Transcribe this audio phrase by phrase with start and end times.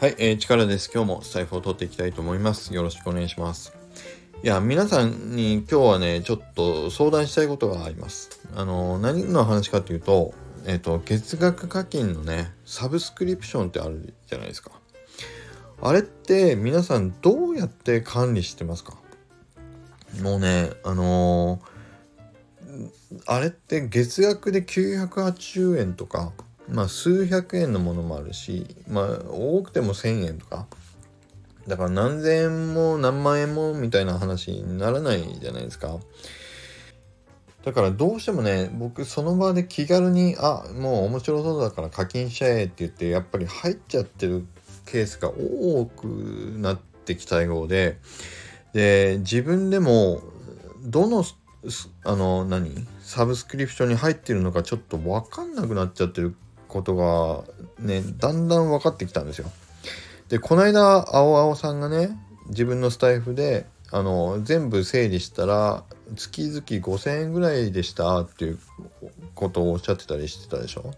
[0.00, 0.90] はい、えー、力です。
[0.90, 2.72] 今日も財布を取っていきたいと思います。
[2.72, 3.74] よろしくお願いします。
[4.42, 8.40] いや、皆さんに今日はね、ちょっと相談したいことがあります。
[8.56, 10.32] あの、何の話かというと、
[10.64, 14.70] えっ、ー、と、月額課金のね、サブスクリプションってあるじゃないですか。
[15.82, 18.96] あれって皆さんどうやって管理してますか？
[20.22, 26.32] もうね、あのー、あれって月額で980円とか、
[26.68, 30.66] まあ数百円のものもあるしまあ多くても1,000円とか
[31.66, 35.98] だから何千円も何万円もみたいな話にならないじゃないですか。
[37.64, 44.46] だからどうしてもね僕その場で気軽にあもう面白そうだから課金しちゃえって言ってやっぱり入っちゃってる
[44.86, 46.06] ケースが多く
[46.56, 47.98] なってきたようで
[48.72, 50.22] で自分でも
[50.82, 51.22] どの
[52.04, 52.86] あの何？
[53.02, 56.34] サブスクリプションに入ってるのかちょっと分かんなくなっちゃってる
[56.70, 57.44] ことが
[57.78, 59.50] ね、だんだん分かってきたんですよ。
[60.28, 62.16] で、この間、青青さんがね、
[62.48, 65.84] 自分のスタイフで、あの、全部整理したら、
[66.16, 68.58] 月々5000円ぐらいでしたっていう
[69.34, 70.92] ことをおっしゃってたりしてたでしょ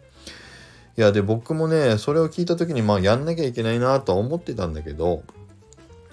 [0.97, 5.23] いや、で、僕もね、それを聞いた時に、まあ、やんなきゃいけないなとは思ってたんだけど、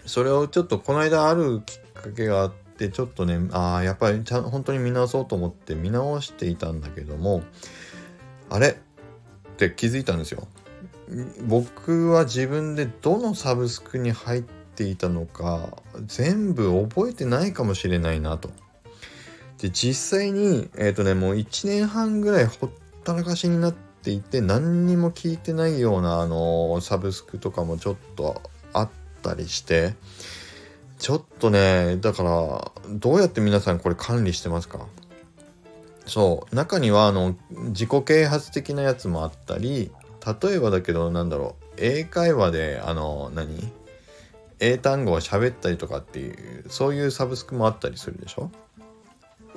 [0.05, 7.43] それをちょっとこの間あるきっかけがあって、ちょっとね、ああ、やっぱりちゃん本当に見直そうと思って見直していたんだけども、
[8.49, 8.79] あれ？
[9.67, 10.47] って気づいたんですよ。
[11.45, 15.69] 僕は自分でどのサブスクに入っていたのか
[16.05, 18.49] 全部覚えてないかもしれないなと。
[19.57, 22.69] で実際にえっ、ー、とねもう1年半ぐらいほっ
[23.03, 28.89] たらかしになっていて何にも聞いてないようなあのサブスクとかもちょっとあっ
[29.21, 29.95] たりして
[30.99, 34.85] ちょっとねだからどうやって皆さんこれ管理してますか？
[36.09, 36.55] そう。
[36.55, 39.91] 中にはあの自己啓発的なやつもあったり
[40.43, 41.65] 例えばだけどなんだろう。
[41.77, 43.71] 英会話であの何？
[44.59, 48.51] 英単語を喋ったりとかっていうそういうサブスクもあったりするでしょ？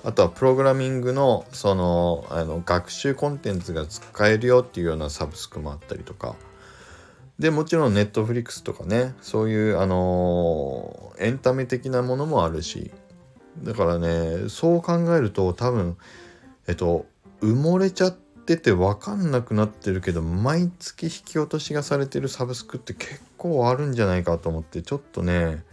[0.04, 6.36] あとはプログラミングのそのあの学習コンテンツが使えるよっていうようなサブスクもあったりとか。
[7.38, 9.14] でもちろんネットフリックスとかね。
[9.22, 12.92] そういうあのエンタメ的なものもあるし。
[13.58, 15.96] だからねそう考えると多分
[16.66, 17.06] えっと
[17.40, 25.64] 埋もれちゃってて分かんなくなってるけど毎月引き落としがされてるサブスクって結構あるんじゃないかと思ってちょっとね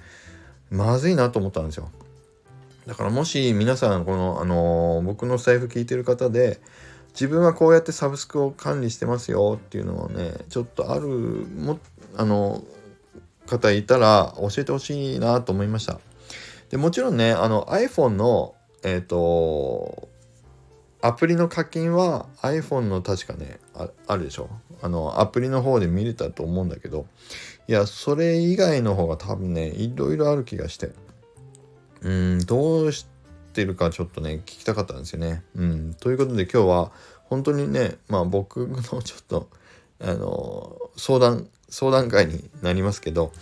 [0.72, 1.90] まずいなと思ったんですよ。
[2.86, 6.60] だからもし皆さんこのあの僕の財布聞いてる方で
[7.14, 11.80] 自分はこうやってサブスクを管理してますよっていうのをねちょっとあるも
[12.18, 12.64] あの
[13.46, 16.00] 方いたら教えてほしいなと思いました。
[16.70, 20.09] でもちろんねあの iPhone のえっ、ー、と
[21.02, 23.60] アプリの課金は iPhone の確かね
[24.08, 24.50] あるでしょ？
[24.82, 27.06] あのアプリの方で見れたと思うんだけど
[27.68, 30.92] いやそれ以外の方が多分ねいろいろある気がして。
[32.02, 33.08] うんどうし
[33.52, 35.44] てるかちょっとね聞きたかったんですよね。
[35.56, 36.92] うんということで今日は
[37.26, 39.50] 本当にねまあ僕のちょっと
[40.02, 43.34] あの相談相談会になりますけど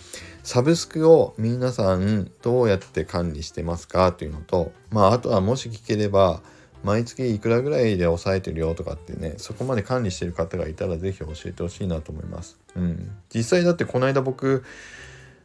[0.43, 6.41] サブスクを皆さんどうやって管理してますかというのとまああとはもし聞ければ
[6.83, 12.57] 毎月いくらぐらいで抑えてるよとかってねそこまで管理してる方がいたら是非教えてほしいなと思います。
[12.75, 14.63] うん、実際だってこの間僕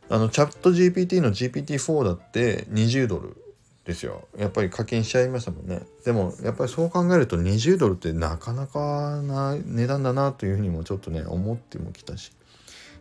[0.08, 3.36] あのチャット GPT の GPT4 だって20ドル
[3.84, 4.28] ですよ。
[4.38, 5.82] やっぱり課金しちゃいましたもんね。
[6.04, 12.32] でもやっぱりそう考えると20ドルってなかなかな値段だなというふうにもちょっとね思ってもきたし。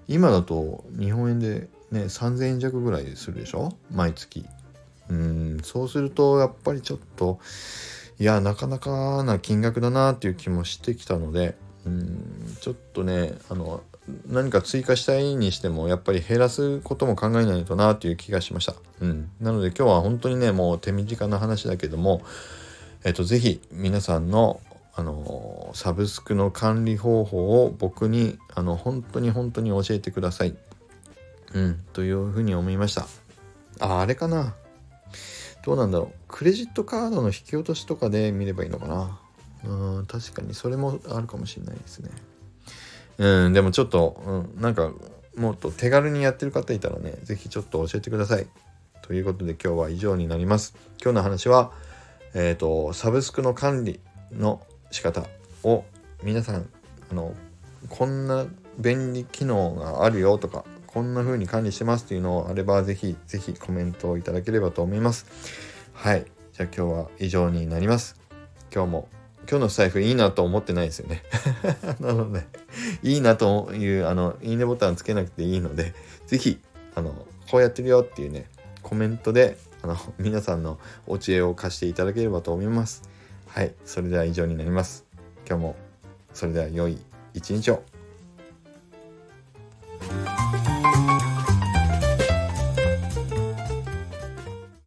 [0.08, 3.74] 今だと日本円でね3000円弱ぐらいするでしょ？
[3.92, 4.46] 毎月。
[5.10, 5.60] うん。
[5.64, 7.40] そうするとやっぱりちょっと
[8.22, 11.56] いやなかなかな金額だなっていう気もしてきたので
[11.88, 13.82] うんちょっとねあの
[14.28, 18.76] 何か追加したいにしてもやっぱり減らすことも考えないとなという気がしました。
[19.00, 22.22] うん、なので今日は本当にねもう手短な話だけども
[23.04, 24.62] えっと是非皆さんの
[24.94, 30.56] あのサブスクの管理方法を僕にあの本当に本当に教えてください。
[31.56, 33.08] うん、というふうに思いました。
[33.80, 34.54] あ、あれかな。
[35.64, 36.12] どうなんだろう。
[36.28, 39.20] クレジットカードの引き落としとかで見ればいいのかな。
[39.64, 42.10] うん、確かにそれもあるかもしれないですね。
[43.18, 44.92] うん、でもちょっと、うん、なんか、
[45.36, 48.48] もっと手軽にやってる方いたらね、是非ちょっと教えてください。
[49.02, 50.76] ということで今日は以上になります。
[51.02, 51.72] 今日の話は、
[52.34, 54.00] えっ、ー、と、サブスクの管理
[54.32, 55.26] の仕方
[55.64, 55.86] を
[56.24, 56.70] 皆さん、
[57.12, 57.36] あの、
[57.90, 58.46] こんな
[58.80, 65.26] 便利機能があるよとか、こんな風に管理してますっていうのをあれば、ぜひ、ぜひコメントをいただければと思います。
[65.94, 66.26] はい。
[66.52, 68.20] じゃあ今日は以上になります。
[68.74, 69.08] 今日も、
[69.50, 71.24] 今日の財布いいなと思ってないですよね。
[72.02, 72.46] なので、
[73.04, 75.94] いいなという、あの、いいねボタンつけなくていいので、
[76.28, 76.60] 是非
[76.96, 78.48] あの、こうやってるよっていうね、
[78.82, 80.78] コメントで、あの、皆さんの
[81.08, 83.04] お知恵を貸していただければと思います。
[83.48, 85.06] はい、それでは以上になります。
[85.48, 85.76] 今日も、
[86.34, 86.98] それでは良い
[87.34, 87.91] 一日を。